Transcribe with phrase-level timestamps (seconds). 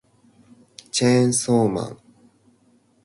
[0.91, 1.97] チェーンソーマン